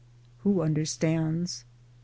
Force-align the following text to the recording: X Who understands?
X 0.01 0.07
Who 0.39 0.63
understands? 0.63 1.63